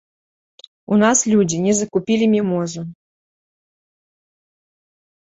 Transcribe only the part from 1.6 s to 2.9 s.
не закупілі мімозу.